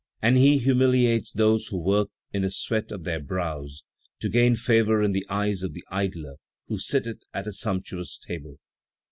[0.19, 3.83] "And he humiliates those who work in the sweat of their brows,
[4.21, 8.57] to gain favor in the eyes of the idler who sitteth at a sumptuous table.